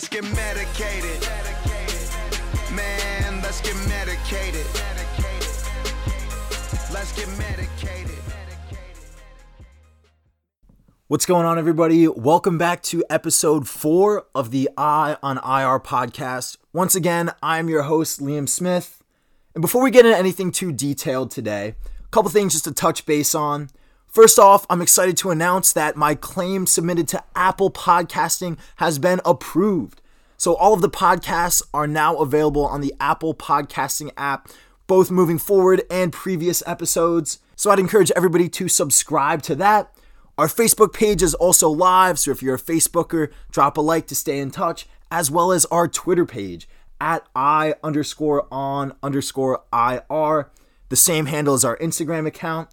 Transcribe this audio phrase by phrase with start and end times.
[0.00, 1.28] let's get medicated.
[2.74, 4.64] Man, let's get medicated.
[6.90, 8.16] Let's get medicated.
[11.08, 12.08] What's going on, everybody?
[12.08, 16.56] Welcome back to episode four of the Eye on IR podcast.
[16.72, 19.02] Once again, I'm your host, Liam Smith.
[19.54, 23.04] And before we get into anything too detailed today, a couple things just to touch
[23.04, 23.68] base on.
[24.10, 29.20] First off, I'm excited to announce that my claim submitted to Apple Podcasting has been
[29.24, 30.02] approved.
[30.36, 34.48] So, all of the podcasts are now available on the Apple Podcasting app,
[34.88, 37.38] both moving forward and previous episodes.
[37.54, 39.94] So, I'd encourage everybody to subscribe to that.
[40.36, 44.16] Our Facebook page is also live, so if you're a Facebooker, drop a like to
[44.16, 46.68] stay in touch, as well as our Twitter page
[47.00, 50.50] at I underscore on underscore IR,
[50.88, 52.70] the same handle as our Instagram account.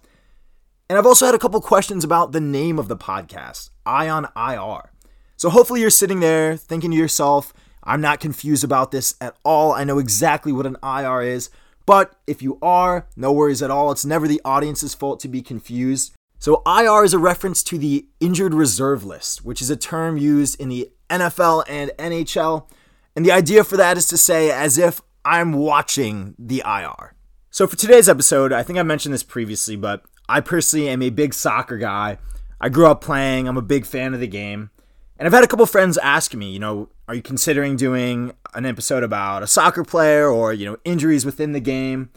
[0.88, 4.28] And I've also had a couple questions about the name of the podcast, Eye on
[4.34, 4.90] IR.
[5.36, 7.52] So hopefully you're sitting there thinking to yourself,
[7.84, 9.72] I'm not confused about this at all.
[9.72, 11.50] I know exactly what an IR is.
[11.84, 13.90] But if you are, no worries at all.
[13.90, 16.12] It's never the audience's fault to be confused.
[16.38, 20.60] So, IR is a reference to the injured reserve list, which is a term used
[20.60, 22.70] in the NFL and NHL.
[23.16, 27.14] And the idea for that is to say, as if I'm watching the IR.
[27.50, 31.10] So, for today's episode, I think I mentioned this previously, but I personally am a
[31.10, 32.18] big soccer guy.
[32.60, 34.70] I grew up playing, I'm a big fan of the game.
[35.18, 38.66] And I've had a couple friends ask me, you know, are you considering doing an
[38.66, 42.10] episode about a soccer player or, you know, injuries within the game?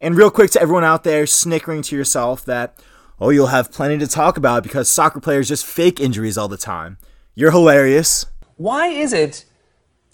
[0.00, 2.78] And real quick to everyone out there snickering to yourself that
[3.20, 6.56] oh, you'll have plenty to talk about because soccer players just fake injuries all the
[6.56, 6.96] time.
[7.34, 8.26] You're hilarious.
[8.56, 9.44] Why is it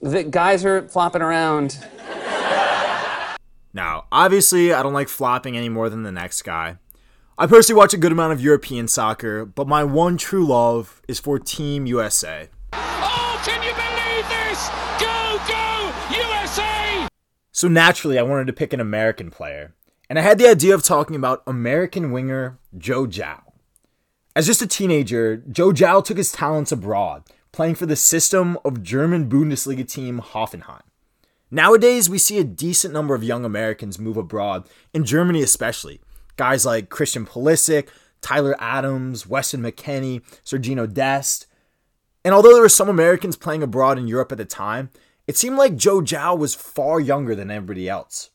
[0.03, 1.79] that guys are flopping around?
[3.73, 6.79] Now, obviously, I don't like flopping any more than the next guy.
[7.39, 11.21] I personally watch a good amount of European soccer, but my one true love is
[11.21, 12.49] for Team USA.
[12.73, 14.71] Oh, can you believe this?
[14.99, 17.07] Go, go, USA!
[17.53, 19.75] So naturally, I wanted to pick an American player,
[20.09, 23.43] and I had the idea of talking about American winger Joe Gyau.
[24.35, 27.23] As just a teenager, Joe Gyau took his talents abroad,
[27.53, 30.81] playing for the system of German Bundesliga team Hoffenheim.
[31.51, 36.01] Nowadays, we see a decent number of young Americans move abroad, in Germany especially.
[36.37, 37.89] Guys like Christian Pulisic,
[38.21, 41.47] Tyler Adams, Weston McKennie, Sergino Dest.
[42.25, 44.91] And although there were some Americans playing abroad in Europe at the time,
[45.27, 48.31] it seemed like Joe Gyau was far younger than everybody else.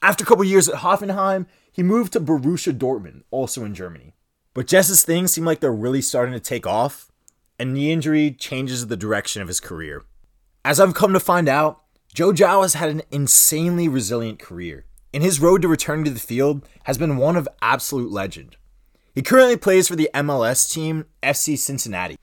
[0.00, 4.14] After a couple years at Hoffenheim, he moved to Borussia Dortmund, also in Germany.
[4.54, 7.10] But just as things seem like they're really starting to take off,
[7.58, 10.02] a knee injury changes the direction of his career.
[10.64, 11.82] As I've come to find out,
[12.12, 16.20] Joe Gyau has had an insanely resilient career, and his road to returning to the
[16.20, 18.56] field has been one of absolute legend.
[19.14, 22.16] He currently plays for the MLS team FC Cincinnati.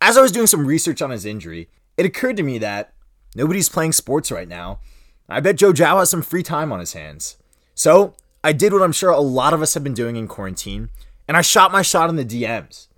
[0.00, 2.92] As I was doing some research on his injury, it occurred to me that
[3.34, 4.80] nobody's playing sports right now.
[5.28, 7.36] I bet Joe Gyau has some free time on his hands.
[7.74, 10.90] So I did what I'm sure a lot of us have been doing in quarantine,
[11.26, 12.88] and I shot my shot in the DMs.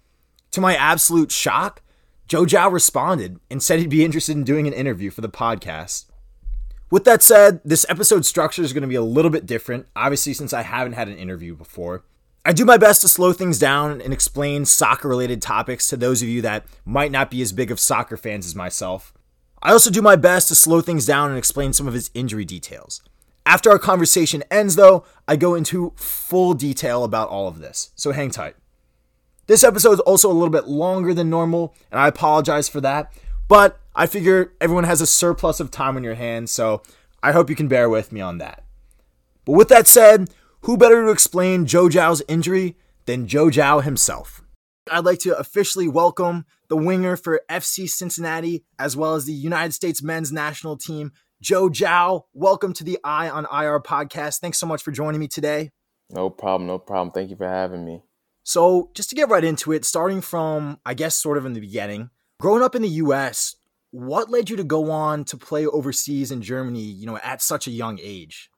[0.53, 1.83] To my absolute shock,
[2.27, 6.07] Joe Gyau responded and said he'd be interested in doing an interview for the podcast.
[6.91, 10.33] With that said, this episode structure is going to be a little bit different, obviously,
[10.33, 12.03] since I haven't had an interview before.
[12.47, 16.23] I do my best to slow things down and explain soccer related topics to those
[16.23, 19.13] of you that might not be as big of soccer fans as myself.
[19.63, 22.47] I also do my best to slow things down and explain some of his injury
[22.47, 23.03] details.
[23.45, 28.13] After our conversation ends, though, I go into full detail about all of this, so
[28.13, 28.57] hang tight.
[29.47, 33.13] This episode is also a little bit longer than normal, and I apologize for that.
[33.49, 36.83] But I figure everyone has a surplus of time on your hands, so
[37.23, 38.63] I hope you can bear with me on that.
[39.47, 40.29] But with that said,
[40.63, 42.77] who better to explain Joe Gyau's injury
[43.07, 44.43] than Joe Gyau himself?
[44.91, 49.73] I'd like to officially welcome the winger for FC Cincinnati, as well as the United
[49.73, 52.25] States men's national team, Joe Gyau.
[52.35, 54.41] Welcome to the Eye on IR podcast.
[54.41, 55.71] Thanks so much for joining me today.
[56.11, 57.13] No problem, no problem.
[57.13, 58.03] Thank you for having me.
[58.45, 61.61] So, just to get right into it, starting from, I guess, sort of in the
[61.61, 63.57] beginning, growing up in the US,
[63.91, 67.67] what led you to go on to play overseas in Germany, you know, at such
[67.67, 68.51] a young age?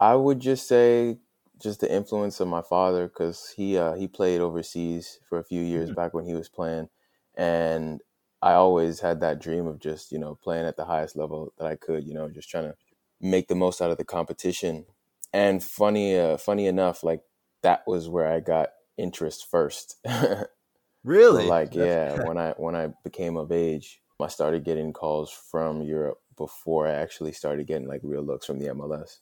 [0.00, 1.18] I would just say
[1.60, 5.60] just the influence of my father because he uh, he played overseas for a few
[5.62, 5.94] years mm-hmm.
[5.94, 6.88] back when he was playing,
[7.36, 8.00] and
[8.40, 11.66] I always had that dream of just you know playing at the highest level that
[11.66, 12.74] I could, you know, just trying to
[13.20, 14.86] make the most out of the competition.
[15.32, 17.22] And funny, uh, funny enough, like
[17.62, 19.96] that was where I got interest first.
[21.04, 21.44] really?
[21.44, 25.82] So like yeah, when I when I became of age, I started getting calls from
[25.82, 29.18] Europe before I actually started getting like real looks from the MLS.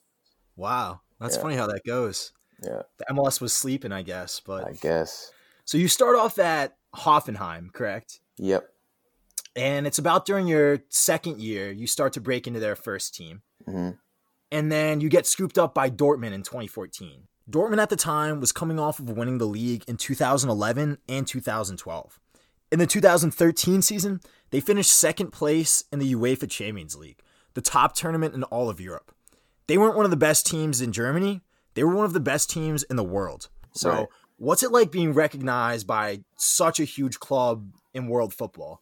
[0.55, 1.41] Wow, that's yeah.
[1.41, 2.33] funny how that goes.
[2.63, 5.31] Yeah, the MLS was sleeping, I guess, but I guess.
[5.65, 8.19] So you start off at Hoffenheim, correct?
[8.37, 8.67] Yep.
[9.55, 13.41] And it's about during your second year, you start to break into their first team.
[13.67, 13.97] Mhm.
[14.51, 17.27] And then you get scooped up by Dortmund in 2014.
[17.51, 22.19] Dortmund at the time was coming off of winning the league in 2011 and 2012.
[22.71, 24.21] In the 2013 season,
[24.51, 27.19] they finished second place in the UEFA Champions League,
[27.53, 29.13] the top tournament in all of Europe.
[29.67, 31.41] They weren't one of the best teams in Germany,
[31.73, 33.49] they were one of the best teams in the world.
[33.73, 34.07] So, Right.
[34.37, 38.81] what's it like being recognized by such a huge club in world football?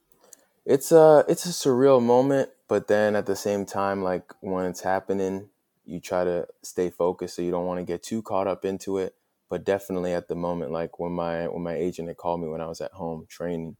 [0.66, 4.81] It's a it's a surreal moment, but then at the same time, like when it's
[4.81, 5.50] happening,
[5.89, 8.97] you try to stay focused so you don't want to get too caught up into
[8.97, 9.15] it.
[9.50, 12.62] But definitely at the moment, like when my when my agent had called me when
[12.62, 13.77] I was at home training,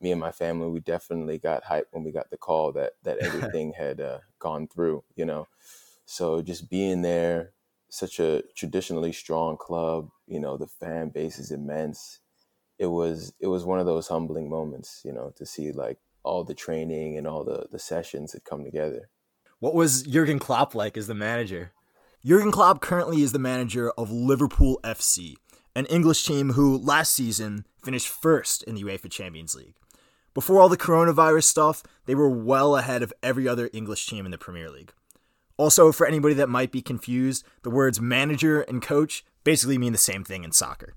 [0.00, 3.18] me and my family, we definitely got hyped when we got the call that that
[3.22, 5.04] everything had uh, gone through.
[5.16, 5.48] You know,
[6.04, 7.52] so just being there,
[7.90, 12.20] such a traditionally strong club, you know, the fan base is immense.
[12.78, 16.44] It was it was one of those humbling moments, you know, to see like all
[16.44, 19.10] the training and all the the sessions that come together.
[19.60, 21.72] What was Jurgen Klopp like as the manager?
[22.24, 25.34] Jurgen Klopp currently is the manager of Liverpool FC,
[25.76, 29.74] an English team who last season finished first in the UEFA Champions League.
[30.32, 34.30] Before all the coronavirus stuff, they were well ahead of every other English team in
[34.30, 34.94] the Premier League.
[35.58, 39.98] Also, for anybody that might be confused, the words manager and coach basically mean the
[39.98, 40.94] same thing in soccer.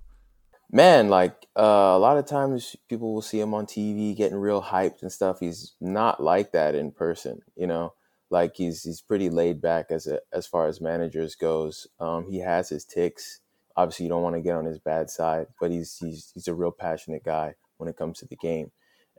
[0.71, 4.62] Man, like uh, a lot of times people will see him on TV getting real
[4.62, 5.42] hyped and stuff.
[5.42, 7.92] He's not like that in person, you know.
[8.33, 11.85] Like he's he's pretty laid back as a, as far as managers goes.
[12.00, 13.41] Um, he has his ticks.
[13.77, 16.56] Obviously, you don't want to get on his bad side, but he's he's he's a
[16.56, 18.71] real passionate guy when it comes to the game.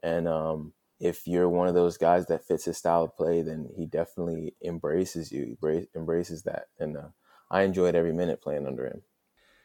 [0.02, 3.69] And um, if you're one of those guys that fits his style of play, then
[3.76, 5.56] he definitely embraces you.
[5.94, 7.08] Embraces that, and uh,
[7.52, 9.02] I enjoyed every minute playing under him.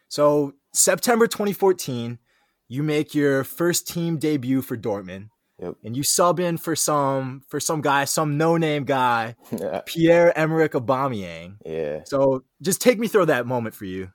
[0.09, 2.19] So, September 2014,
[2.67, 5.29] you make your first team debut for Dortmund.
[5.61, 5.75] Yep.
[5.83, 9.35] And you sub in for some for some guy, some no-name guy,
[9.85, 11.57] Pierre Emerick Aubameyang.
[11.65, 12.01] yeah.
[12.05, 14.11] So just take me through that moment for you.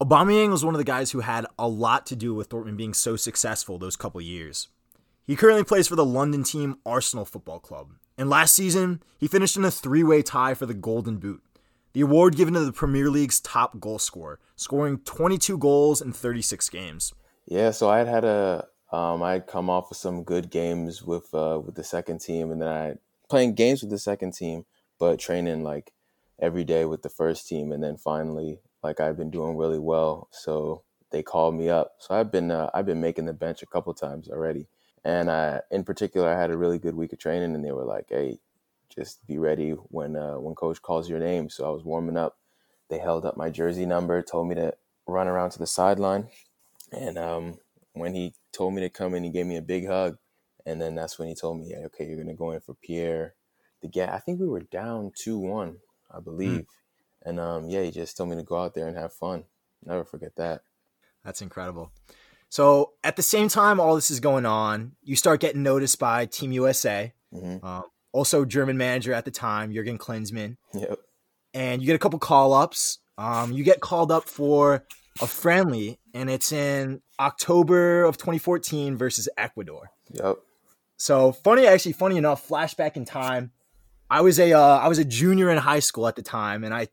[0.00, 2.94] Aubameyang was one of the guys who had a lot to do with Dortmund being
[2.94, 4.68] so successful those couple years.
[5.26, 7.90] He currently plays for the London team Arsenal Football Club.
[8.18, 11.42] And last season, he finished in a three-way tie for the Golden Boot,
[11.94, 16.68] the award given to the Premier League's top goal scorer, scoring 22 goals in 36
[16.68, 17.12] games.
[17.46, 21.02] Yeah, so I had had a um, I had come off of some good games
[21.02, 22.94] with uh, with the second team, and then I
[23.28, 24.66] playing games with the second team,
[24.98, 25.92] but training like
[26.38, 30.28] every day with the first team, and then finally, like I've been doing really well,
[30.30, 31.96] so they called me up.
[31.98, 34.68] So I've been uh, I've been making the bench a couple times already,
[35.04, 37.84] and I in particular I had a really good week of training, and they were
[37.84, 38.38] like, "Hey,
[38.94, 42.38] just be ready when uh, when coach calls your name." So I was warming up.
[42.90, 44.74] They held up my jersey number, told me to
[45.06, 46.28] run around to the sideline,
[46.92, 47.58] and um,
[47.94, 50.18] when he told me to come in, he gave me a big hug,
[50.66, 53.34] and then that's when he told me, yeah, "Okay, you're gonna go in for Pierre."
[53.80, 55.78] The get, I think we were down two one,
[56.10, 56.66] I believe,
[57.22, 59.44] and um, yeah, he just told me to go out there and have fun.
[59.84, 60.62] Never forget that.
[61.24, 61.90] That's incredible.
[62.48, 66.26] So at the same time, all this is going on, you start getting noticed by
[66.26, 67.62] Team USA, Mhm.
[67.64, 71.00] um, also German manager at the time, Jurgen Klinsmann, Yep.
[71.52, 72.98] and you get a couple call ups.
[73.18, 74.86] Um, you get called up for
[75.22, 79.90] a friendly, and it's in October of 2014 versus Ecuador.
[80.12, 80.36] Yep.
[80.96, 83.52] So funny, actually, funny enough, flashback in time.
[84.10, 86.74] I was a uh, I was a junior in high school at the time, and
[86.74, 86.88] I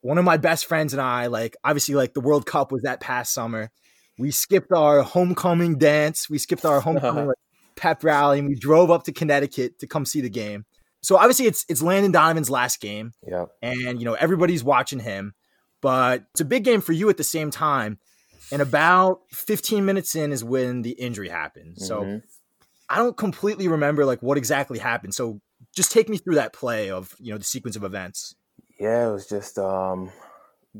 [0.00, 3.00] one of my best friends and I like obviously like the World Cup was that
[3.00, 3.70] past summer.
[4.18, 6.28] We skipped our homecoming dance.
[6.30, 7.36] We skipped our homecoming like,
[7.76, 10.64] pep rally, and we drove up to Connecticut to come see the game.
[11.02, 13.48] So obviously it's it's Landon Donovan's last game, Yep.
[13.62, 15.34] and you know everybody's watching him,
[15.80, 17.98] but it's a big game for you at the same time.
[18.50, 21.78] And about 15 minutes in is when the injury happened.
[21.78, 22.22] So Mhm.
[22.88, 25.14] I don't completely remember like what exactly happened.
[25.14, 25.40] So
[25.74, 28.34] just take me through that play of you know the sequence of events.
[28.80, 30.10] Yeah, it was just um,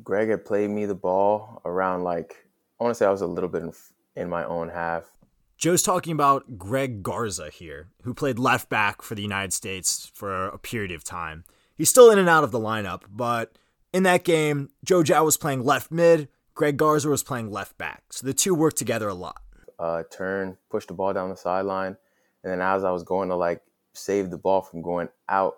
[0.02, 2.47] Greg had played me the ball around like
[2.81, 3.73] I want to say I was a little bit in,
[4.17, 5.11] in my own half.
[5.59, 10.47] Joe's talking about Greg Garza here, who played left back for the United States for
[10.47, 11.45] a period of time.
[11.76, 13.59] He's still in and out of the lineup, but
[13.92, 18.04] in that game, Joe was playing left mid, Greg Garza was playing left back.
[18.11, 19.40] So the two worked together a lot.
[19.78, 21.97] uh, turn, push the ball down the sideline,
[22.42, 25.57] and then as I was going to like save the ball from going out,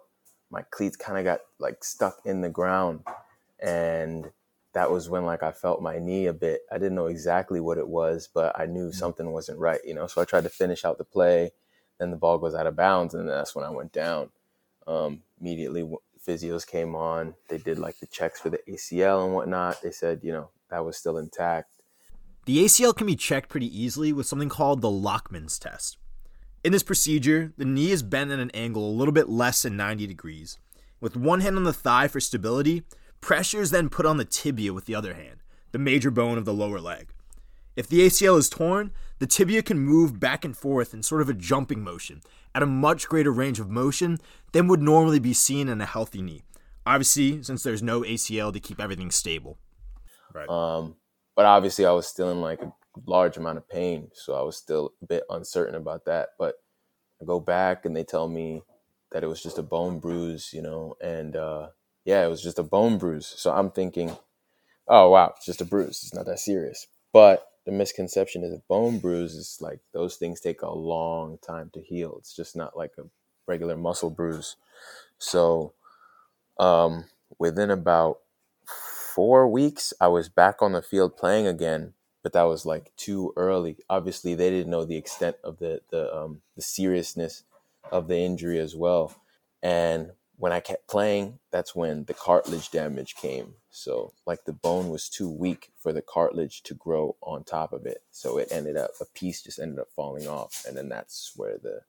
[0.51, 3.01] my cleats kind of got like stuck in the ground,
[3.61, 4.31] and
[4.73, 6.63] that was when like I felt my knee a bit.
[6.71, 10.07] I didn't know exactly what it was, but I knew something wasn't right, you know.
[10.07, 11.53] So I tried to finish out the play,
[11.99, 14.31] then the ball goes out of bounds, and that's when I went down.
[14.87, 15.89] Um, immediately,
[16.27, 17.35] physios came on.
[17.49, 19.83] They did like the checks for the ACL and whatnot.
[19.83, 21.69] They said, you know, that was still intact.
[22.47, 25.99] The ACL can be checked pretty easily with something called the Lachman's test.
[26.65, 29.77] In this procedure, the knee is bent at an angle a little bit less than
[29.77, 30.59] 90 degrees.
[31.01, 32.83] With one hand on the thigh for stability,
[33.21, 36.45] pressure is then put on the tibia with the other hand, the major bone of
[36.45, 37.15] the lower leg.
[37.77, 41.29] If the ACL is torn, the tibia can move back and forth in sort of
[41.29, 42.21] a jumping motion
[42.55, 44.19] at a much greater range of motion
[44.53, 46.43] than would normally be seen in a healthy knee.
[46.87, 49.59] Obviously, since there's no ACL to keep everything stable.
[50.35, 50.49] Right.
[50.49, 50.97] Um,
[51.37, 52.73] but obviously, I was still in like a
[53.07, 56.31] large amount of pain, so I was still a bit uncertain about that.
[56.39, 56.57] But
[57.21, 58.63] I go back and they tell me
[59.13, 61.69] that it was just a bone bruise, you know, and uh,
[62.05, 63.27] yeah, it was just a bone bruise.
[63.27, 64.17] So I'm thinking,
[64.89, 66.01] oh wow, it's just a bruise.
[66.03, 66.87] It's not that serious.
[67.13, 71.71] But the misconception is a bone bruise is like those things take a long time
[71.75, 72.17] to heal.
[72.19, 73.05] It's just not like a
[73.47, 74.57] regular muscle bruise.
[75.19, 75.75] So
[76.59, 77.05] um,
[77.39, 78.21] within about
[79.15, 83.33] four weeks, I was back on the field playing again, but that was like too
[83.37, 83.77] early.
[83.89, 87.45] Obviously, they didn't know the extent of the the um, the seriousness
[87.91, 89.15] of the injury as well.
[89.63, 93.57] And when I kept playing, that's when the cartilage damage came.
[93.69, 97.85] So like the bone was too weak for the cartilage to grow on top of
[97.85, 98.03] it.
[98.11, 101.59] So it ended up a piece just ended up falling off, and then that's where
[101.59, 101.83] the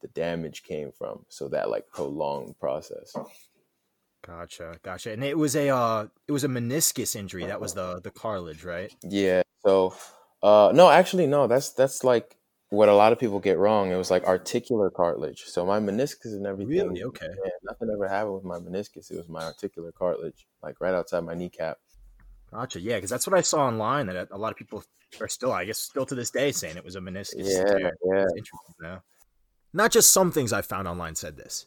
[0.00, 1.24] the damage came from.
[1.28, 3.14] So that like prolonged process.
[4.26, 5.12] Gotcha, gotcha.
[5.12, 7.46] And it was a uh, it was a meniscus injury.
[7.46, 8.92] That was the the cartilage, right?
[9.04, 9.42] Yeah.
[9.64, 9.94] So
[10.42, 12.36] uh no, actually no, that's that's like
[12.72, 13.92] what a lot of people get wrong.
[13.92, 15.42] It was like articular cartilage.
[15.42, 16.88] So my meniscus and everything.
[16.88, 17.02] Really?
[17.04, 17.26] Okay.
[17.28, 19.10] Yeah, nothing ever happened with my meniscus.
[19.10, 21.76] It was my articular cartilage, like right outside my kneecap.
[22.50, 22.80] Gotcha.
[22.80, 24.06] Yeah, because that's what I saw online.
[24.06, 24.82] That a lot of people
[25.20, 27.44] are still, I guess, still to this day saying it was a meniscus.
[27.44, 27.86] Yeah, tear.
[27.88, 28.22] Uh, yeah.
[28.22, 29.02] It's interesting now.
[29.74, 31.66] Not just some things I found online said this.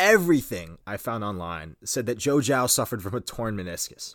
[0.00, 4.14] Everything I found online said that Joe Gyau suffered from a torn meniscus.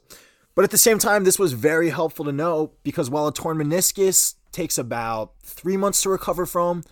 [0.56, 3.58] But at the same time, this was very helpful to know because while a torn
[3.58, 6.84] meniscus takes about three months to recover from,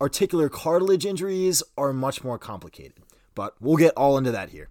[0.00, 2.94] articular cartilage injuries are much more complicated.
[3.34, 4.68] But we'll get all into that here.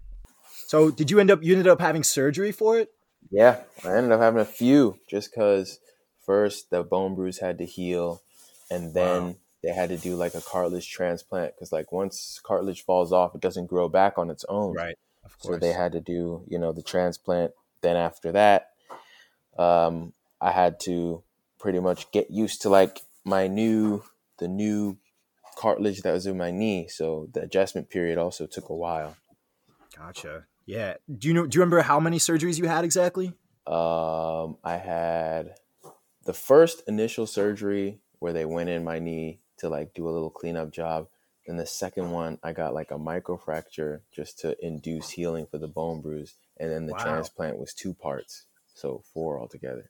[0.68, 2.92] So, did you end up you ended up having surgery for it?
[3.32, 5.80] Yeah, I ended up having a few just because
[6.26, 8.22] first the bone bruise had to heal,
[8.70, 9.36] and then Wow.
[9.64, 13.42] they had to do like a cartilage transplant because like once cartilage falls off, it
[13.42, 14.76] doesn't grow back on its own.
[14.76, 14.98] Right.
[15.24, 17.52] Of So they had to do you know the transplant.
[17.82, 18.72] Then after that,
[19.58, 21.24] um, I had to
[21.60, 24.04] pretty much get used to like my new
[24.38, 24.98] the new
[25.58, 26.88] cartilage that was in my knee.
[26.88, 29.18] So the adjustment period also took a while.
[29.96, 30.46] Gotcha.
[30.66, 30.96] Yeah.
[31.18, 31.46] Do you know?
[31.48, 33.34] Do you remember how many surgeries you had exactly?
[33.68, 35.56] Um, I had
[36.26, 40.30] the first initial surgery where they went in my knee to like do a little
[40.30, 41.08] cleanup job.
[41.46, 45.68] Then the second one, I got like a microfracture just to induce healing for the
[45.68, 46.36] bone bruise.
[46.58, 47.00] And then the Wow.
[47.04, 49.90] transplant was two parts, so four altogether.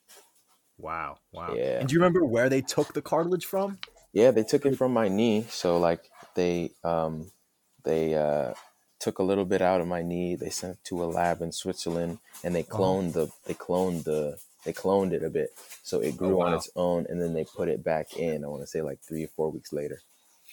[0.80, 1.18] Wow.
[1.32, 1.54] Wow.
[1.56, 1.80] Yeah.
[1.80, 3.78] And do you remember where they took the cartilage from?
[4.14, 5.46] Yeah, they took it from my knee.
[5.50, 7.32] So like they um
[7.84, 8.54] they uh
[9.00, 10.36] took a little bit out of my knee.
[10.36, 14.40] They sent it to a lab in Switzerland and they cloned the they cloned the
[14.66, 15.50] they cloned it a bit.
[15.84, 16.58] So it grew on wow.
[16.58, 19.24] its own and then they put it back in, I want to say like 3
[19.24, 20.02] or 4 weeks later.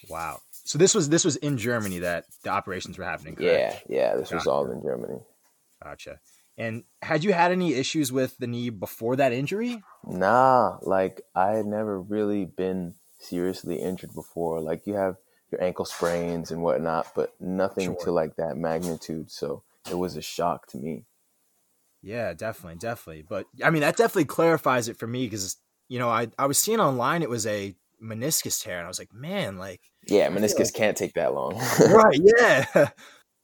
[0.09, 0.39] Wow.
[0.51, 3.35] So this was this was in Germany that the operations were happening.
[3.35, 3.83] correct?
[3.89, 5.19] Yeah, yeah, this was all in Germany.
[5.81, 6.19] Gotcha.
[6.57, 9.83] And had you had any issues with the knee before that injury?
[10.03, 14.59] Nah, like I had never really been seriously injured before.
[14.61, 15.17] Like you have
[15.51, 18.03] your ankle sprains and whatnot, but nothing Sure.
[18.03, 19.29] to like that magnitude.
[19.31, 21.05] So it was a shock to me.
[22.01, 23.23] Yeah, definitely, definitely.
[23.23, 26.57] But I mean, that definitely clarifies it for me because you know I I was
[26.57, 30.73] seeing online it was a meniscus tear, and I was like, man, like Yeah, meniscus
[30.73, 31.53] can't take that long.
[31.79, 32.89] right, yeah.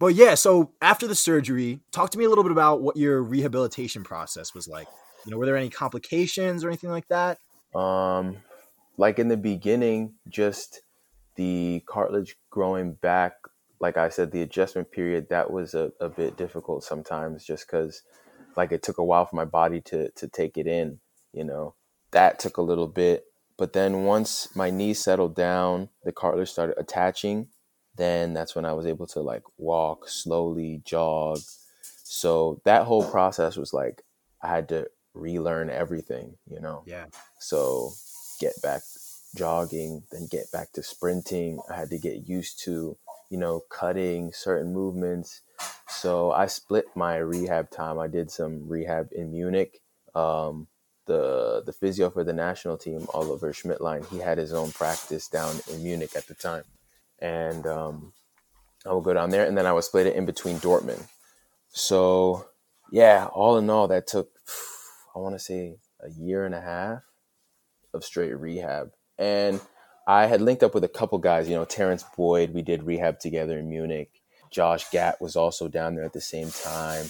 [0.04, 3.24] But yeah, so after the surgery, talk to me a little bit about what your
[3.24, 4.90] rehabilitation process was like.
[5.26, 7.38] You know, were there any complications or anything like that?
[7.74, 8.36] um,
[8.98, 10.82] like in the beginning, just
[11.38, 13.36] the cartilage growing back.
[13.80, 18.02] Like I said, the adjustment period that was a, a bit difficult sometimes, just because
[18.58, 21.00] like it took a while for my body to to take it in.
[21.32, 21.76] You know,
[22.12, 23.24] that took a little bit.
[23.56, 27.48] But then once my knee settled down, the cartilage started attaching.
[27.96, 31.40] Then that's when I was able to like walk slowly, jog.
[32.04, 34.04] So that whole process was like
[34.42, 36.84] I had to relearn everything, you know.
[36.86, 37.06] Yeah.
[37.40, 37.92] So
[38.40, 38.82] get back
[39.36, 41.60] jogging, then get back to sprinting.
[41.70, 42.98] I had to get used to,
[43.30, 45.42] you know, cutting certain movements.
[45.88, 48.00] So I split my rehab time.
[48.00, 49.82] I did some rehab in Munich.
[50.16, 50.68] Um,
[51.06, 55.56] the the physio for the national team, Oliver Schmidtlein, he had his own practice down
[55.72, 56.64] in Munich at the time,
[57.24, 58.14] and um,
[58.86, 61.08] I would go down there, and then I would split it in between Dortmund.
[61.70, 62.46] So
[62.92, 64.30] yeah, all in all, that took
[65.16, 67.02] I want to say a year and a half
[67.94, 68.92] of straight rehab.
[69.18, 69.62] And
[70.08, 73.20] I had linked up with a couple guys, you know, Terrence Boyd, we did rehab
[73.20, 74.22] together in Munich.
[74.52, 77.06] Josh Gatt was also down there at the same time.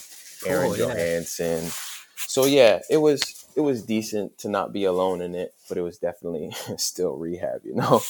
[0.46, 0.86] Aaron Cool, yeah.
[0.86, 1.70] Johannsson.
[2.16, 5.82] So yeah, it was it was decent to not be alone in it, but it
[5.82, 8.00] was definitely still rehab, you know.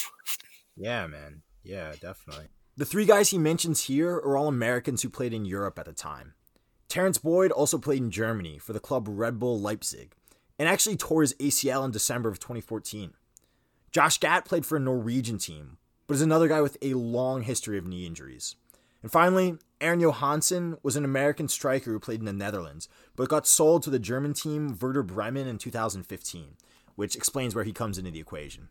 [0.76, 1.42] Yeah, man.
[1.64, 2.47] Yeah, definitely.
[2.76, 5.92] The three guys he mentions here are all Americans who played in Europe at the
[5.92, 6.35] time.
[6.88, 10.14] Terrence Boyd also played in Germany for the club Red Bull Leipzig
[10.59, 13.14] and actually tore his ACL in December of 2014.
[13.90, 17.78] Josh Gatt played for a Norwegian team, but is another guy with a long history
[17.78, 18.56] of knee injuries.
[19.02, 23.47] And finally, Aron Johannsson was an American striker who played in the Netherlands, but got
[23.47, 26.56] sold to the German team Werder Bremen in 2015,
[26.97, 28.68] which explains where he comes into the equation.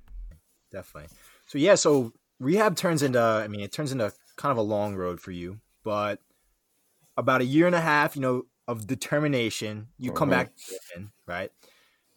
[0.71, 1.09] Definitely.
[1.45, 4.95] So yeah, so rehab turns into I mean, it turns into kind of a long
[4.95, 6.19] road for you, but
[7.17, 10.31] about a year and a half, you know, of determination, you come Mhm.
[10.31, 10.53] back
[11.27, 11.51] right?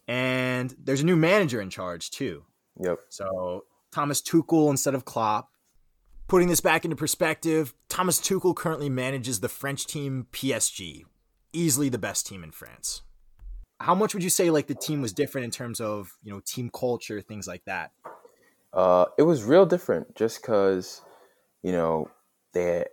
[0.07, 2.45] And there's a new manager in charge too.
[2.79, 2.99] Yep.
[3.09, 5.51] So Thomas Tuchel instead of Klopp.
[6.27, 11.05] Putting this back into perspective, Thomas Tuchel currently manages the French team PSG,
[11.53, 13.01] easily the best team in France.
[13.79, 16.41] How much would you say like the team was different in terms of you know
[16.45, 17.91] team culture, things like that?
[18.77, 21.01] Uh, it was real different just because,
[21.63, 22.11] you know,
[22.53, 22.85] they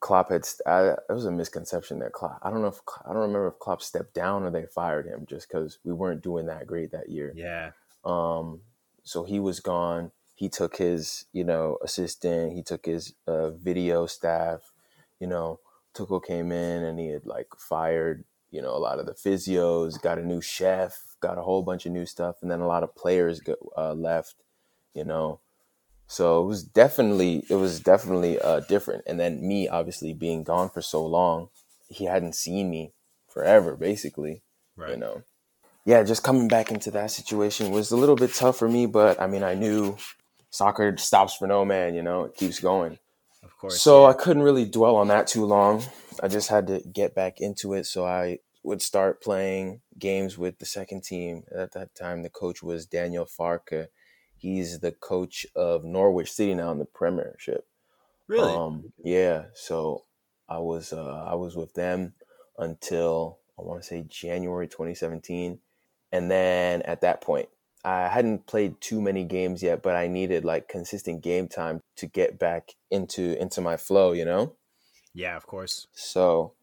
[0.00, 0.46] Klopp had.
[0.66, 2.38] I, it was a misconception that Klopp.
[2.42, 5.24] I don't know if I don't remember if Klopp stepped down or they fired him
[5.26, 7.32] just because we weren't doing that great that year.
[7.34, 7.70] Yeah,
[8.04, 8.60] Um,
[9.02, 10.12] so he was gone.
[10.34, 12.52] He took his, you know, assistant.
[12.52, 14.72] He took his uh, video staff.
[15.18, 15.60] You know,
[15.94, 20.00] Tuchel came in and he had like fired, you know, a lot of the physios.
[20.00, 21.16] Got a new chef.
[21.20, 23.94] Got a whole bunch of new stuff, and then a lot of players go, uh,
[23.94, 24.36] left.
[24.94, 25.40] You know,
[26.06, 29.04] so it was definitely it was definitely uh, different.
[29.06, 31.48] And then me, obviously being gone for so long,
[31.88, 32.92] he hadn't seen me
[33.28, 34.42] forever, basically
[34.80, 34.90] right.
[34.90, 35.22] you know
[35.84, 39.20] yeah just coming back into that situation was a little bit tough for me but
[39.20, 39.96] i mean i knew
[40.50, 42.98] soccer stops for no man you know it keeps going
[43.42, 43.80] Of course.
[43.80, 44.10] so yeah.
[44.10, 45.82] i couldn't really dwell on that too long
[46.22, 50.58] i just had to get back into it so i would start playing games with
[50.58, 53.86] the second team at that time the coach was daniel farke
[54.40, 57.66] he's the coach of norwich city now in the premiership
[58.30, 59.46] really, um, yeah.
[59.54, 60.04] So
[60.48, 62.14] I was uh, I was with them
[62.56, 65.58] until I want to say January 2017,
[66.12, 67.48] and then at that point
[67.84, 72.06] I hadn't played too many games yet, but I needed like consistent game time to
[72.06, 74.54] get back into into my flow, you know.
[75.12, 75.88] yeah, of course.
[75.92, 76.54] So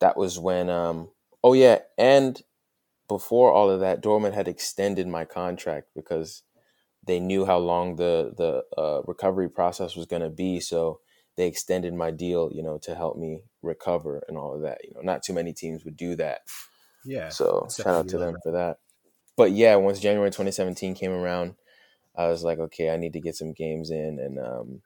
[0.00, 1.10] that was when um
[1.42, 2.40] oh yeah, and
[3.08, 6.42] before all of that, Dortmund had extended my contract because
[7.08, 10.60] they knew how long the the uh, recovery process was going to be.
[10.60, 11.00] So
[11.36, 14.78] they extended my deal, you know, to help me recover and all of that.
[14.84, 16.42] You know, not too many teams would do that.
[17.04, 17.30] Yeah.
[17.30, 18.78] So shout out to them for that.
[19.36, 21.54] But yeah, once January 2017 came around,
[22.14, 24.82] I was like, okay, I need to get some games in, and um,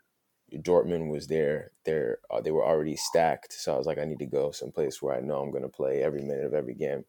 [0.53, 1.73] Dortmund was there.
[1.87, 5.01] There, uh, they were already stacked, so I was like, I need to go someplace
[5.01, 7.07] where I know I'm going to play every minute of every game,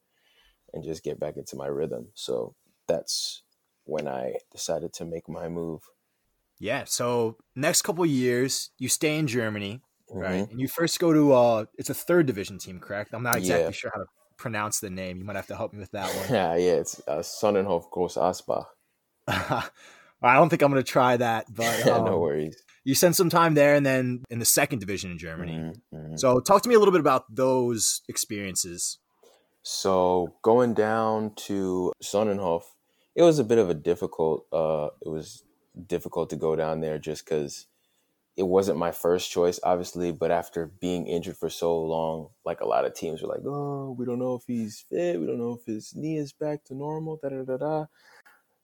[0.74, 2.08] and just get back into my rhythm.
[2.14, 2.56] So
[2.88, 3.44] that's
[3.86, 5.82] when I decided to make my move.
[6.60, 6.84] Yeah.
[6.86, 10.44] So next couple years, you stay in Germany, right?
[10.46, 10.52] Mhm.
[10.52, 13.14] And you first go to uh, it's a third division team, correct?
[13.14, 13.78] I'm not exactly Yeah.
[13.78, 15.18] sure how to pronounce the name.
[15.18, 16.34] You might have to help me with that one.
[16.34, 18.66] Yeah, yeah, it's uh, Sonnenhof Groß Aspach.
[20.22, 22.56] I don't think I'm gonna try that, but um, no worries.
[22.86, 25.54] you spent some time there, and then in the second division in Germany.
[25.54, 26.20] Mhm, mhm.
[26.20, 29.00] So talk to me a little bit about those experiences.
[29.64, 32.64] So going down to Sonnenhof,
[33.16, 34.48] it was a bit of a difficult.
[34.52, 35.44] Uh, it was
[35.88, 37.68] difficult to go down there just because
[38.38, 40.12] it wasn't my first choice, obviously.
[40.12, 43.96] But after being injured for so long, like a lot of teams were like, "Oh,
[43.98, 45.20] we don't know if he's fit.
[45.20, 47.86] We don't know if his knee is back to normal." Da da da da.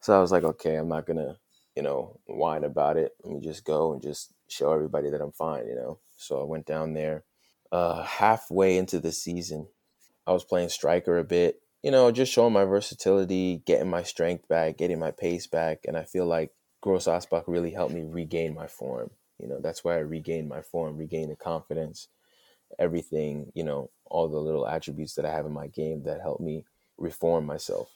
[0.02, 1.38] So I was like, "Okay, I'm not gonna,
[1.76, 3.14] you know, whine about it.
[3.24, 6.00] Let me just go and just show everybody that I'm fine." You know.
[6.18, 7.24] So I went down there.
[7.72, 9.68] Uh, halfway into the season,
[10.28, 14.48] I was playing striker a bit, you know, just showing my versatility, getting my strength
[14.48, 15.80] back, getting my pace back.
[15.86, 19.12] And I feel like Gross Aspach really helped me regain my form.
[19.40, 22.10] You know, that's where I regained my form, regained the confidence,
[22.78, 26.42] everything, you know, all the little attributes that I have in my game that helped
[26.42, 26.66] me
[26.98, 27.90] reform myself.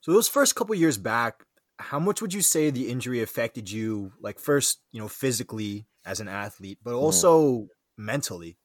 [0.00, 1.42] So those first couple years back,
[1.78, 4.12] how much would you say the injury affected you?
[4.20, 7.04] Like first, you know, physically as an athlete, but mm-hmm.
[7.04, 7.66] also
[7.96, 8.56] mentally.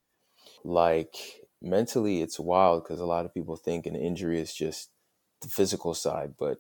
[0.64, 1.16] Like
[1.62, 4.90] mentally, it's wild because a lot of people think an injury is just
[5.42, 6.60] the physical side, but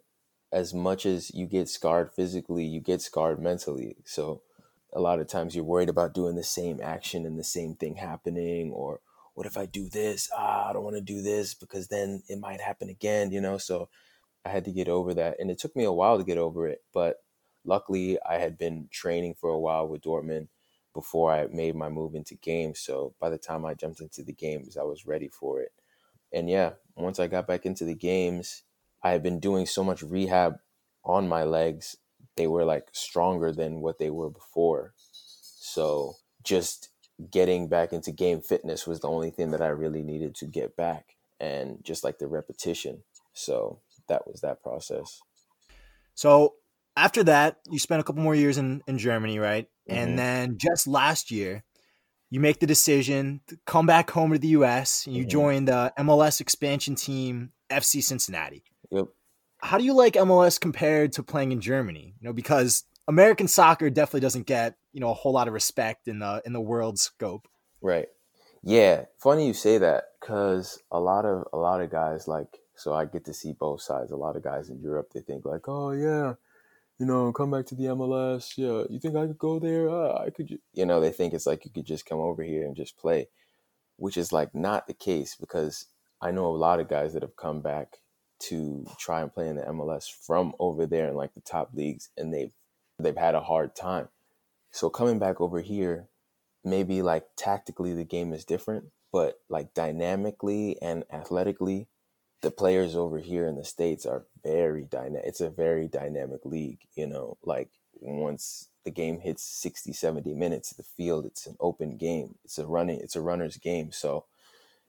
[0.51, 3.97] as much as you get scarred physically, you get scarred mentally.
[4.05, 4.41] So
[4.93, 7.95] a lot of times you're worried about doing the same action and the same thing
[7.97, 9.01] happening, or
[9.35, 10.29] what if I do this?
[10.35, 13.57] Ah, I don't want to do this because then it might happen again, you know?
[13.57, 13.89] So
[14.43, 15.39] I had to get over that.
[15.39, 16.81] And it took me a while to get over it.
[16.93, 17.17] But
[17.63, 20.47] luckily, I had been training for a while with Dortmund
[20.93, 22.79] before I made my move into games.
[22.79, 25.71] So by the time I jumped into the games, I was ready for it.
[26.33, 28.63] And yeah, once I got back into the games,
[29.03, 30.55] I had been doing so much rehab
[31.03, 31.95] on my legs.
[32.35, 34.93] They were like stronger than what they were before.
[35.01, 36.89] So just
[37.31, 40.75] getting back into game fitness was the only thing that I really needed to get
[40.75, 43.03] back and just like the repetition.
[43.33, 45.21] So that was that process.
[46.15, 46.55] So
[46.95, 49.69] after that, you spent a couple more years in, in Germany, right?
[49.89, 49.97] Mhm.
[49.97, 51.63] And then just last year,
[52.29, 55.29] you make the decision to come back home to the US and you Mhm.
[55.29, 58.63] join the MLS expansion team, FC Cincinnati.
[58.91, 59.07] Yep.
[59.59, 62.15] How do you like MLS compared to playing in Germany?
[62.19, 66.07] You know, because American soccer definitely doesn't get, you know, a whole lot of respect
[66.07, 67.47] in the in the world scope.
[67.81, 68.07] Right.
[68.61, 69.05] Yeah.
[69.17, 73.05] Funny you say that because a lot of a lot of guys like so I
[73.05, 74.11] get to see both sides.
[74.11, 76.35] A lot of guys in Europe they think like, oh yeah,
[76.99, 78.57] you know, come back to the MLS.
[78.57, 79.89] Yeah, you think I could go there?
[79.89, 80.47] Uh, I could.
[80.47, 82.97] ju-" You know, they think it's like you could just come over here and just
[82.97, 83.29] play,
[83.97, 85.85] which is like not the case because
[86.21, 87.99] I know a lot of guys that have come back
[88.41, 92.09] to try and play in the MLS from over there in like the top leagues,
[92.17, 92.53] and they've
[92.99, 94.09] they've had a hard time.
[94.71, 96.09] So coming back over here,
[96.65, 101.87] maybe like tactically the game is different, but like dynamically and athletically,
[102.41, 105.23] the players over here in the states are very dynamic.
[105.25, 107.37] It's a very dynamic league, you know.
[107.43, 112.35] Like once the game hits 60, 70 minutes, the field it's an open game.
[112.45, 113.91] It's a running it's a runner's game.
[113.91, 114.25] So,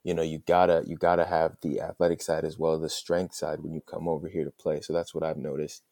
[0.05, 3.35] you know, you gotta you gotta have the athletic side as well as the strength
[3.35, 4.81] side when you come over here to play.
[4.81, 5.83] So that's what I've noticed.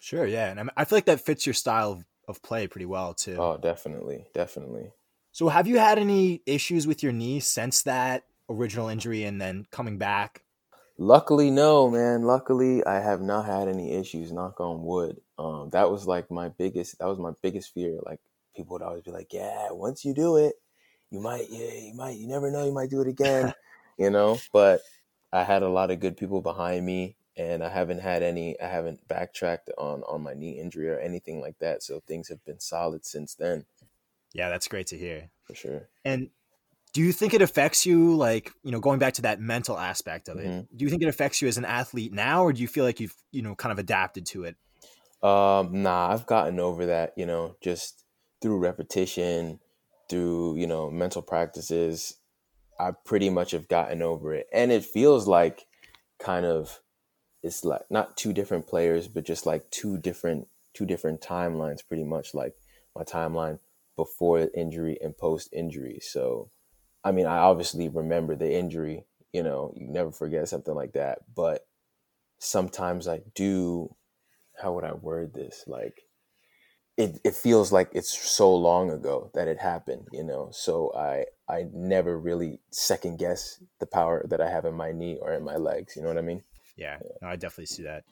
[0.00, 0.50] Sure, yeah.
[0.50, 3.36] And I'm- feel like that fits your style of, of play pretty well too.
[3.38, 4.92] Oh, definitely, definitely.
[5.30, 9.66] So have you had any issues with your knee since that original injury and then
[9.70, 10.42] coming back?
[10.98, 12.22] Luckily, no, man.
[12.22, 14.30] Luckily, I have not had any issues.
[14.32, 15.20] Knock on wood.
[15.38, 16.98] Um, that was like my biggest.
[16.98, 17.98] That was my biggest fear.
[18.04, 18.20] Like
[18.54, 20.54] people would always be like, "Yeah, once you do it,
[21.10, 21.48] you might.
[21.50, 22.16] Yeah, you might.
[22.18, 22.64] You never know.
[22.66, 23.52] You might do it again."
[23.98, 24.38] you know.
[24.52, 24.82] But
[25.32, 28.60] I had a lot of good people behind me, and I haven't had any.
[28.60, 31.82] I haven't backtracked on on my knee injury or anything like that.
[31.82, 33.64] So things have been solid since then,
[34.32, 35.30] Yeah, that's great to hear.
[35.44, 35.88] for sure.
[36.04, 36.30] And
[36.92, 40.28] do you think it affects you like, you know, going back to that mental aspect
[40.28, 40.46] of it?
[40.46, 40.68] Mhm.
[40.76, 43.00] Do you think it affects you as an athlete now or do you feel like
[43.00, 44.56] you've, you know, kind of adapted to it?
[45.22, 48.04] Um, nah, I've gotten over that, you know, just
[48.40, 49.60] through repetition,
[50.08, 52.16] through, you know, mental practices.
[52.78, 54.48] I pretty much have gotten over it.
[54.52, 55.66] And it feels like
[56.18, 56.80] kind of
[57.42, 62.04] it's like not two different players, but just like two different two different timelines pretty
[62.04, 62.54] much like
[62.96, 63.58] my timeline
[63.96, 65.98] before the injury and post injury.
[66.00, 66.50] So
[67.04, 71.20] I mean, I obviously remember the injury, you know, you never forget something like that,
[71.34, 71.66] but
[72.38, 73.94] sometimes I do
[74.60, 75.64] how would I word this?
[75.66, 76.02] Like
[76.96, 80.50] it, it feels like it's so long ago that it happened, you know.
[80.52, 85.18] So I I never really second guess the power that I have in my knee
[85.20, 85.96] or in my legs.
[85.96, 86.42] You know what I mean?
[86.76, 88.04] Yeah, no, I definitely see that.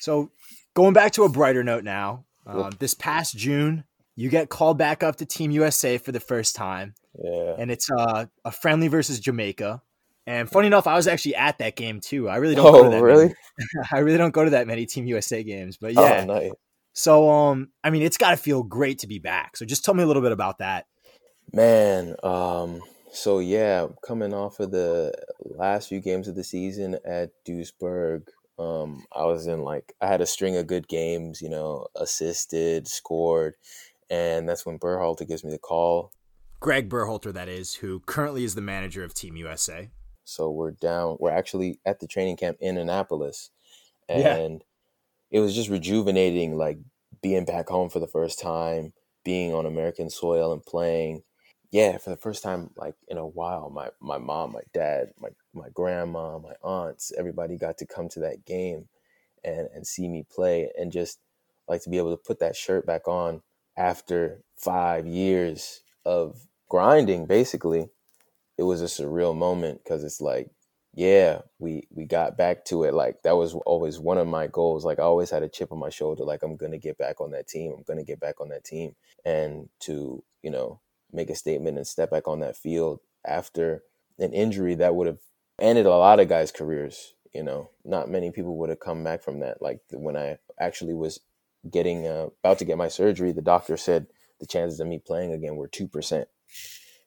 [0.00, 0.30] So
[0.74, 3.84] going back to a brighter note now, um, this past June,
[4.20, 7.54] you get called back up to Team USA for the first time, Yeah.
[7.56, 9.80] and it's uh, a friendly versus Jamaica.
[10.26, 12.28] And funny enough, I was actually at that game too.
[12.28, 12.72] I really don't.
[12.72, 13.26] go to Oh, that really?
[13.26, 13.34] Many,
[13.92, 16.24] I really don't go to that many Team USA games, but yeah.
[16.24, 16.50] Oh, nice.
[16.94, 19.56] So, um, I mean, it's got to feel great to be back.
[19.56, 20.86] So, just tell me a little bit about that.
[21.52, 25.12] Man, um, so yeah, coming off of the
[25.44, 28.24] last few games of the season at Duisburg,
[28.58, 32.86] um, I was in like I had a string of good games, you know, assisted,
[32.88, 33.54] scored,
[34.10, 36.12] and that's when Berhalter gives me the call.
[36.60, 39.90] Greg Berhalter, that is, who currently is the manager of Team USA.
[40.24, 41.16] So we're down.
[41.20, 43.50] We're actually at the training camp in Annapolis,
[44.08, 44.34] Yeah.
[44.36, 44.64] and
[45.30, 46.78] it was just rejuvenating, like
[47.22, 48.92] being back home for the first time,
[49.24, 51.22] being on American soil and playing.
[51.70, 55.28] Yeah, for the first time, like in a while, my my mom, my dad, my
[55.52, 58.88] my grandma, my aunts, everybody got to come to that game
[59.44, 61.18] and and see me play, and just
[61.68, 63.42] like to be able to put that shirt back on
[63.78, 67.88] after five years of grinding, basically
[68.58, 70.50] it was a surreal moment because it's like
[70.94, 72.92] yeah we we got back to it.
[72.92, 74.84] Like that was always one of my goals.
[74.84, 77.30] Like i always had a chip on my shoulder like i'm gonna get back on
[77.32, 77.72] that team.
[77.76, 78.96] I'm gonna get back on that team.
[79.24, 80.80] And to you know
[81.12, 83.82] make a statement and step back on that field after
[84.18, 85.20] an injury that would have
[85.60, 87.70] ended a lot of guys careers you know?
[87.84, 89.62] Not many people would have come back from that.
[89.62, 91.20] Like when i actually was
[91.70, 94.06] getting uh, about to get my surgery the doctor said
[94.40, 96.26] the chances of me playing again were 2%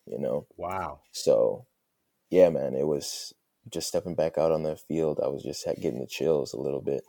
[0.07, 1.01] you know Wow.
[1.11, 1.65] so,
[2.29, 3.33] yeah, man, it was
[3.69, 5.19] just stepping back out on the field.
[5.23, 7.03] I was just getting the chills a little bit.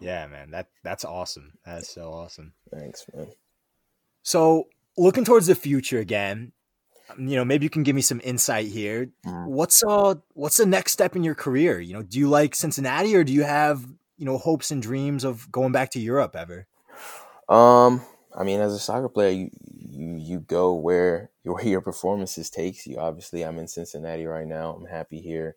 [0.00, 0.50] Yeah, man.
[0.50, 1.52] That that's awesome.
[1.64, 2.52] That's so awesome.
[2.72, 3.28] Thanks, man.
[4.22, 6.52] So, looking towards the future again,
[7.10, 9.10] um, you know, maybe you can give me some insight here.
[9.24, 9.46] Mhm.
[9.46, 11.78] What's uh what's the next step in your career?
[11.80, 13.84] You know, do you like Cincinnati or do you have,
[14.18, 16.66] you know, hopes and dreams of going back to Europe ever?
[17.48, 18.02] Um,
[18.36, 19.50] I mean, as a soccer player, you
[19.90, 22.98] you you go where your your performances takes you.
[22.98, 24.74] Obviously, I'm in Cincinnati right now.
[24.74, 25.56] I'm happy here.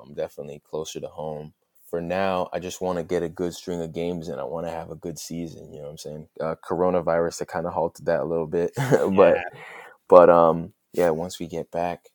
[0.00, 1.54] I'm definitely closer to home.
[1.90, 4.66] For now, I just want to get a good string of games and I want
[4.66, 5.72] to have a good season.
[5.72, 6.28] You know what I'm saying?
[6.38, 8.72] Uh, coronavirus that kind of halted that a little bit,
[9.16, 9.42] but Yeah.
[10.08, 12.06] but um yeah, once we get back,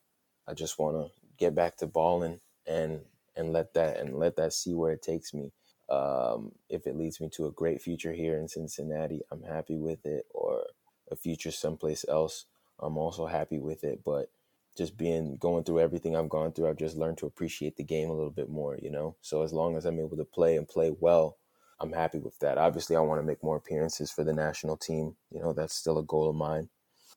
[0.47, 3.01] I just want to get back to balling and
[3.35, 5.51] and let that and let that see where it takes me.
[5.93, 10.05] Um, if it leads me to a great future here in Cincinnati, I'm happy with
[10.05, 10.25] it.
[10.33, 10.63] Or
[11.11, 12.45] a future someplace else,
[12.79, 14.01] I'm also happy with it.
[14.03, 14.29] But
[14.75, 18.09] just being going through everything I've gone through, I've just learned to appreciate the game
[18.09, 18.77] a little bit more.
[18.81, 21.37] You know, so as long as I'm able to play and play well,
[21.79, 22.57] I'm happy with that.
[22.57, 25.15] Obviously, I want to make more appearances for the national team.
[25.31, 26.69] You know, that's still a goal of mine.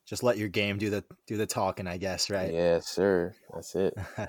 [0.04, 2.52] Just let your game do the do the talking, I guess, right?
[2.52, 3.34] Yes, sir.
[3.52, 3.94] That's it.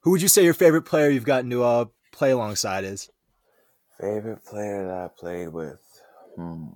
[0.00, 3.10] Who would you say your favorite player you've gotten to uh, play alongside is?
[4.00, 5.80] Favorite player that I played with?
[6.36, 6.66] Hmm.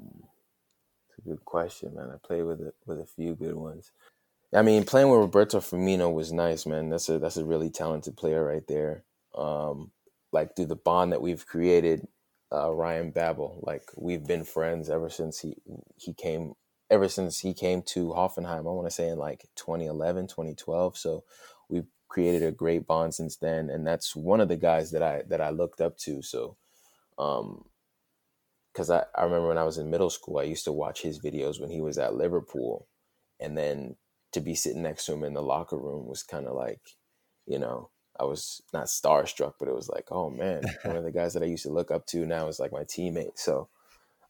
[1.09, 2.11] It's a good question, man.
[2.14, 3.92] I played with a, with a few good ones.
[4.54, 6.88] I mean, playing with Roberto Firmino was nice, man.
[6.90, 9.04] That's a that's a really talented player right there.
[9.35, 9.92] Um,
[10.33, 12.09] like through the bond that we've created,
[12.52, 13.61] uh, Ryan Babel.
[13.62, 15.56] Like we've been friends ever since he
[15.96, 16.54] he came
[16.90, 18.61] ever since he came to Hoffenheim.
[18.61, 20.96] I want to say in like 2011, 2012.
[20.96, 21.24] So
[21.68, 25.22] we've created a great bond since then, and that's one of the guys that I
[25.28, 26.22] that I looked up to.
[26.22, 26.56] So
[27.20, 27.64] um
[28.72, 31.18] because I, I remember when I was in middle school, I used to watch his
[31.18, 32.87] videos when he was at Liverpool.
[33.40, 33.96] And then
[34.33, 36.80] to be sitting next to him in the locker room was kind of like,
[37.46, 41.11] you know, I was not starstruck, but it was like, oh man, one of the
[41.11, 43.38] guys that I used to look up to now is like my teammate.
[43.38, 43.68] So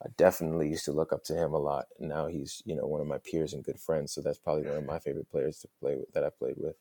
[0.03, 1.87] I definitely used to look up to him a lot.
[1.99, 4.13] And now he's, you know, one of my peers and good friends.
[4.13, 6.77] So that's probably one of my favorite players to play with that I played with.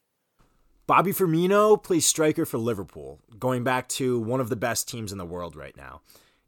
[0.90, 5.20] Bobby Firmino plays striker for Liverpool, going back to one of the best teams in
[5.20, 6.02] the world right now.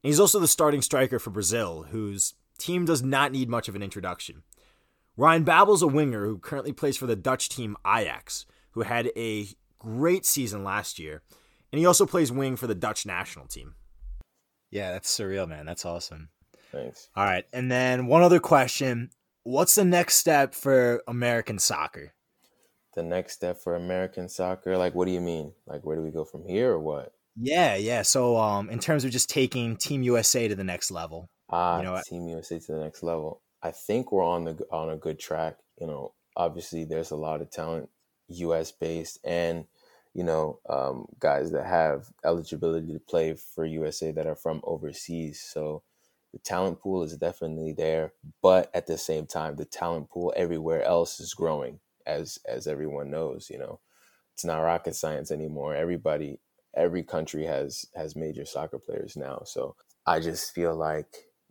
[0.04, 3.76] And he's also the starting striker for Brazil, whose team does not need much of
[3.76, 4.42] an introduction.
[5.16, 9.46] Ryan Babel's a winger who currently plays for the Dutch team Ajax, who had a
[9.78, 11.22] great season last year,
[11.72, 13.76] and he also plays wing for the Dutch national team.
[14.72, 15.68] Yeah, that's surreal, man.
[15.68, 16.30] That's awesome.
[16.72, 17.10] Thanks.
[17.16, 19.12] All right, and then one other question:
[19.44, 22.16] What's the next step for American soccer?
[22.96, 25.54] The next step for American soccer, like, what do you mean?
[25.66, 27.14] Like, where do we go from here or what?
[27.38, 28.02] Yeah, yeah.
[28.02, 31.84] So, um, in terms of just taking Team USA to the next level, Ah, You
[31.84, 32.02] know?
[32.06, 33.42] Team USA to the next level.
[33.62, 35.58] I think we're on the on a good track.
[35.80, 37.90] You know, obviously there's a lot of talent,
[38.30, 38.72] U.S.
[38.72, 39.66] based, and
[40.14, 45.40] you know, um, guys that have eligibility to play for USA that are from overseas.
[45.42, 45.84] So
[46.34, 50.84] the talent pool is definitely there, but at the same time, the talent pool everywhere
[50.84, 53.50] else is growing, as as everyone knows.
[53.50, 53.80] You know,
[54.34, 55.76] it's not rocket science anymore.
[55.76, 56.40] Everybody,
[56.76, 59.44] every country has has major soccer players now.
[59.46, 61.08] So I just feel like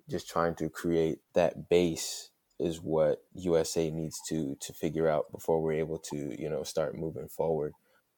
[0.09, 5.63] just trying to create that base is what USA needs to to figure out before
[5.63, 7.73] we're able to you know start moving forward.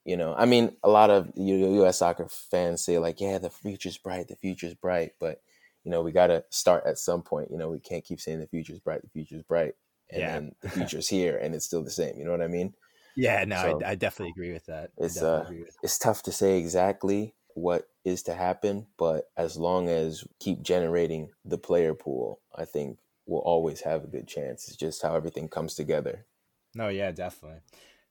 [0.04, 1.98] You know, I mean, a lot of U.S.
[1.98, 5.40] soccer fans say like, "Yeah, the future's bright, the future's bright," but
[5.84, 7.50] you know, we got to start at some point.
[7.50, 9.74] You know, we can't keep saying the future's bright, the future's bright,
[10.12, 10.32] and Yeah.
[10.34, 12.18] then the future's here, and it's still the same.
[12.18, 12.74] You know what I mean?
[13.16, 14.90] yeah, no, So- I, I definitely agree with that.
[14.98, 19.88] It's, uh, with it's tough to say exactly what is to happen, but as long
[19.88, 24.66] as keep generating the player pool, I think we'll always have a good chance.
[24.68, 26.24] It's just how everything comes together.
[26.74, 27.58] No, yeah, definitely.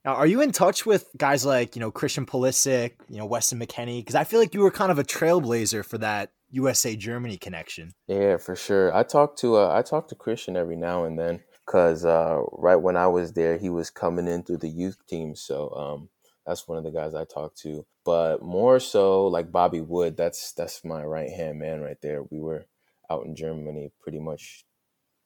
[0.06, 3.60] Now, are you in touch with guys like you know Christian Pulisic, you know Weston
[3.60, 4.00] McKennie?
[4.02, 7.94] Because I feel like you were kind of a trailblazer for that USA Germany connection.
[8.08, 8.96] Yeah, for sure.
[8.96, 12.76] I talk to uh, I talk to Christian every now and then because uh, right
[12.76, 15.38] when I was there, he was coming in through the youth team.
[15.38, 16.10] So um,
[16.46, 17.86] that's one of the guys I talked to.
[18.04, 22.24] But more so, like Bobby Wood, that's that's my right hand man right there.
[22.24, 22.66] We were
[23.10, 24.66] out in Germany pretty much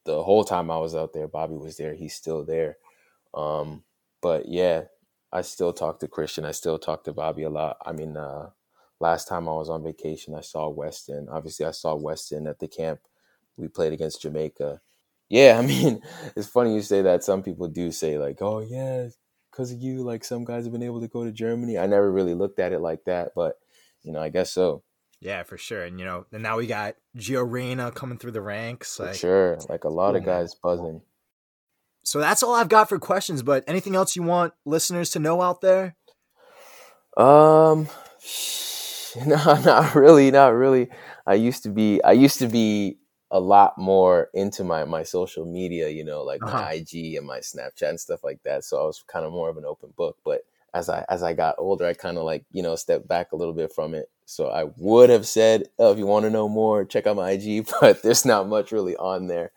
[0.06, 1.28] the whole time I was out there.
[1.28, 1.96] Bobby was there.
[1.96, 2.78] He's still there.
[3.34, 3.84] Um,
[4.22, 4.84] but yeah,
[5.34, 6.46] I still talk to Christian.
[6.46, 7.78] I still talk to Bobby a lot.
[7.84, 8.52] I mean, uh,
[9.00, 11.28] last time I was on vacation, I saw Weston.
[11.32, 13.00] Obviously, I saw Weston at the camp.
[13.58, 14.82] We played against Jamaica.
[15.30, 16.02] Yeah, I mean,
[16.36, 17.24] it's funny you say that.
[17.24, 19.08] Some people do say like, "Oh yeah,
[19.52, 21.78] because of you." Like some guys have been able to go to Germany.
[21.78, 23.56] I never really looked at it like that, but
[24.04, 24.84] you know, I guess so.
[25.22, 25.84] Yeah, for sure.
[25.84, 28.98] And you know, and now we got Gio Reyna coming through the ranks.
[28.98, 31.02] For Like, sure, like a lot of guys buzzing.
[32.04, 33.42] so that's all I've got for questions.
[33.42, 35.96] But anything else you want listeners to know out there?
[37.18, 37.88] Um,
[39.26, 39.36] No,
[39.66, 40.90] not really, not really.
[41.26, 42.98] I used to be I used to be
[43.32, 46.58] a lot more into my my social media, you know, like Uh-huh.
[46.58, 48.64] my IG and my Snapchat and stuff like that.
[48.64, 50.18] So I was kind of more of an open book.
[50.24, 50.42] But
[50.74, 53.36] as I as I got older, I kind of like you know stepped back a
[53.36, 54.10] little bit from it.
[54.26, 57.32] So I would have said, oh, if you want to know more, check out my
[57.32, 57.68] IG.
[57.82, 59.52] But there's not much really on there.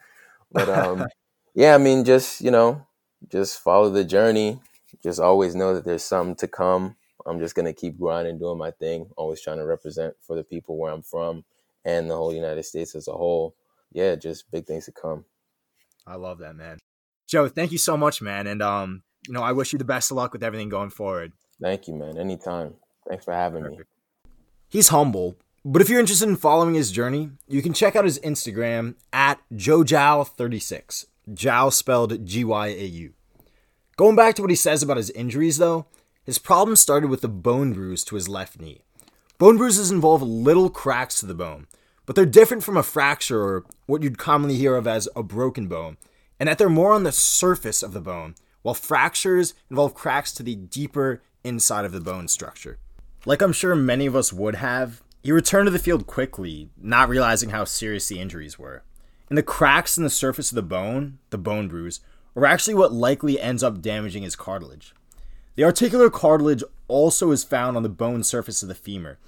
[0.52, 1.11] But um,
[1.54, 2.87] yeah, I mean, just you know,
[3.31, 4.61] just follow the journey.
[5.02, 6.96] Just always know that there's something to come.
[7.26, 10.78] I'm just gonna keep grinding, doing my thing, always trying to represent for the people
[10.78, 11.44] where I'm from
[11.84, 13.54] and the whole United States as a whole.
[13.92, 15.24] Yeah, just big things to come.
[16.06, 16.78] I love that, man.
[17.26, 18.46] Joe, thank you so much, man.
[18.46, 21.32] And um, you know, I wish you the best of luck with everything going forward.
[21.60, 22.18] Thank you, man.
[22.18, 22.74] Anytime.
[23.08, 23.78] Thanks for having me.
[24.68, 28.18] He's humble, but if you're interested in following his journey, you can check out his
[28.20, 31.06] Instagram at JoJao36.
[31.30, 33.12] Gyau spelled G Y A U.
[33.96, 35.86] Going back to what he says about his injuries, though,
[36.24, 38.82] his problem started with a bone bruise to his left knee.
[39.38, 41.68] Bone bruises involve little cracks to the bone,
[42.07, 45.68] but they're different from a fracture or what you'd commonly hear of as a broken
[45.68, 45.96] bone,
[46.40, 50.42] and that they're more on the surface of the bone, while fractures involve cracks to
[50.42, 52.79] the deeper inside of the bone structure.
[53.27, 57.09] Like I'm sure many of us would have, he returned to the field quickly, not
[57.09, 58.83] realizing how serious the injuries were.
[59.29, 62.01] And the cracks in the surface of the bone, the bone bruise,
[62.35, 64.96] are actually what likely ends up damaging his cartilage.
[65.55, 69.18] The articular cartilage also is found on the bone surface of the femur,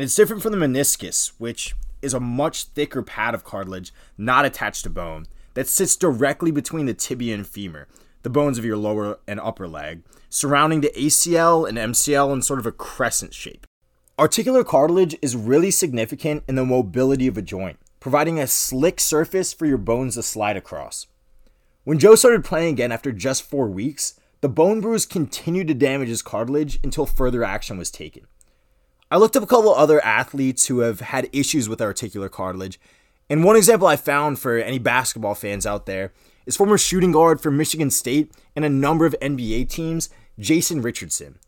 [0.00, 4.46] and it's different from the meniscus, which is a much thicker pad of cartilage not
[4.46, 7.86] attached to bone that sits directly between the tibia and femur,
[8.22, 12.58] the bones of your lower and upper leg, surrounding the ACL and MCL in sort
[12.58, 13.66] of a crescent shape.
[14.18, 19.52] Articular cartilage is really significant in the mobility of a joint, providing a slick surface
[19.52, 21.08] for your bones to slide across.
[21.84, 26.08] When Joe started playing again after just four weeks, the bone bruise continued to damage
[26.08, 28.24] his cartilage until further action was taken.
[29.12, 32.78] I looked up a couple other athletes who have had issues with articular cartilage,
[33.28, 36.12] and one example I found for any basketball fans out there
[36.46, 41.40] is former shooting guard for Michigan State and a number of NBA teams, Jason Richardson.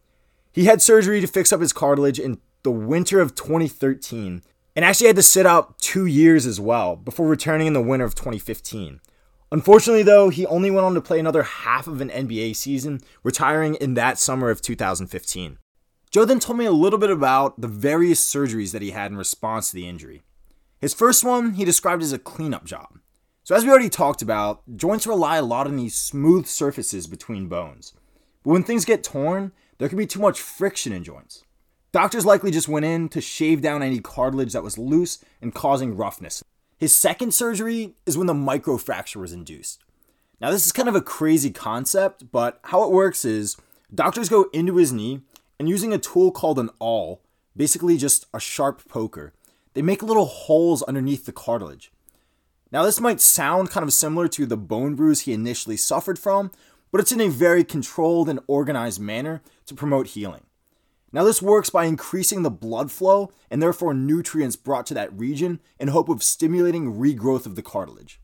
[0.52, 4.42] He had surgery to fix up his cartilage in the winter of 2013
[4.74, 8.04] and actually had to sit out two years as well before returning in the winter
[8.04, 9.00] of 2015.
[9.52, 13.76] Unfortunately, though, he only went on to play another half of an NBA season, retiring
[13.76, 15.58] in that summer of 2015.
[16.12, 19.16] Joe then told me a little bit about the various surgeries that he had in
[19.16, 20.22] response to the injury.
[20.78, 22.98] His first one he described as a cleanup job.
[23.44, 27.48] So, as we already talked about, joints rely a lot on these smooth surfaces between
[27.48, 27.94] bones.
[28.44, 31.44] But when things get torn, there can be too much friction in joints.
[31.92, 35.96] Doctors likely just went in to shave down any cartilage that was loose and causing
[35.96, 36.44] roughness.
[36.76, 39.82] His second surgery is when the microfracture was induced.
[40.42, 43.56] Now, this is kind of a crazy concept, but how it works is
[43.94, 45.22] doctors go into his knee
[45.62, 47.22] and using a tool called an awl,
[47.56, 49.32] basically just a sharp poker,
[49.74, 51.92] they make little holes underneath the cartilage.
[52.72, 56.50] Now, this might sound kind of similar to the bone bruise he initially suffered from,
[56.90, 60.42] but it's in a very controlled and organized manner to promote healing.
[61.12, 65.60] Now, this works by increasing the blood flow and therefore nutrients brought to that region
[65.78, 68.20] in hope of stimulating regrowth of the cartilage.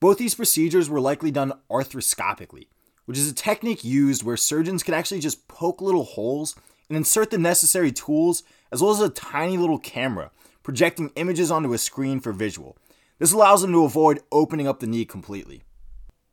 [0.00, 2.66] Both these procedures were likely done arthroscopically,
[3.04, 6.56] which is a technique used where surgeons can actually just poke little holes
[6.90, 10.30] and insert the necessary tools as well as a tiny little camera
[10.62, 12.76] projecting images onto a screen for visual.
[13.18, 15.62] This allows them to avoid opening up the knee completely.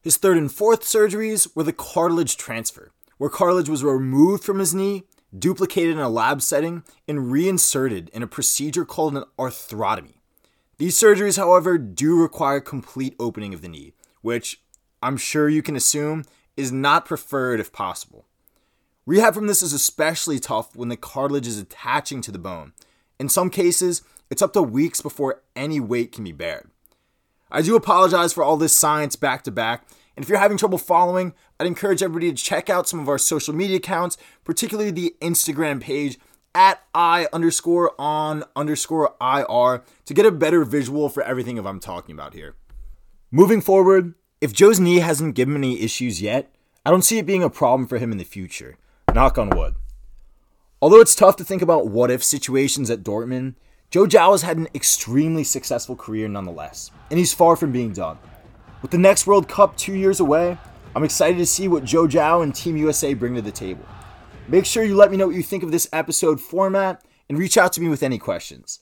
[0.02, 4.74] His third and fourth surgeries were the cartilage transfer, where cartilage was removed from his
[4.74, 5.04] knee,
[5.38, 10.15] duplicated in a lab setting, and reinserted in a procedure called an arthrotomy.
[10.78, 14.62] These surgeries, however, do require complete opening of the knee, which
[15.02, 18.27] I'm sure you can assume is not preferred if possible.
[19.08, 22.74] Rehab from this is especially tough when the cartilage is attaching to the bone.
[23.17, 26.70] In some cases, it's up to weeks before any weight can be bared.
[27.50, 30.78] I do apologize for all this science back to back, and if you're having trouble
[30.78, 35.15] following, I'd encourage everybody to check out some of our social media accounts, particularly the
[35.22, 36.20] Instagram page
[36.54, 41.80] at I underscore on underscore IR to get a better visual for everything of I'm
[41.80, 42.56] talking about here.
[43.32, 46.54] Moving forward, if Joe's knee hasn't given him any issues yet,
[46.86, 48.77] I don't see it being a problem for him in the future.
[49.14, 49.76] Knock on wood.
[50.82, 53.56] Although it's tough to think about what if situations at Dortmund,
[53.90, 58.20] Joe Gyau has had an extremely successful career nonetheless, and he's far from being done.
[58.82, 60.58] With the next World Cup two years away,
[60.96, 63.86] I'm excited to see what Joe Gyau and Team USA bring to the table.
[64.48, 67.58] Make sure you let me know what you think of this episode format and reach
[67.58, 68.80] out to me with any questions.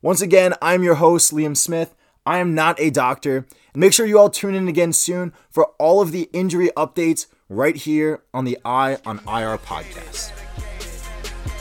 [0.00, 1.94] Once again, I'm your host, Liam Smith.
[2.24, 3.46] I am not a doctor.
[3.74, 7.26] And make sure you all tune in again soon for all of the injury updates
[7.52, 10.32] right here on the I on IR podcast.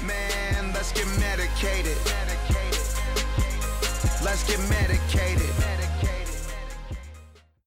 [0.05, 1.97] Man, let's get medicated.
[4.23, 5.10] Let's get medicated.